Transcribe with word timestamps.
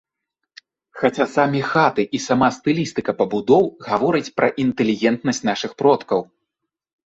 Хаця 1.01 1.27
самі 1.33 1.61
хаты 1.71 2.05
і 2.19 2.23
сама 2.27 2.49
стылістыка 2.57 3.11
пабудоў 3.21 3.63
гаворыць 3.91 4.25
пра 4.41 4.47
інтэлігентнасць 4.67 5.47
нашых 5.53 5.71
продкаў. 5.87 6.29